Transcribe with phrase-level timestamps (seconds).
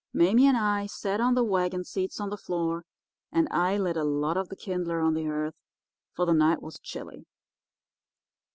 [0.13, 2.85] "Mame and I sat on the wagon seats on the floor,
[3.31, 5.53] and I lit a lot of the kindler on the hearth,
[6.15, 7.27] for the night was chilly.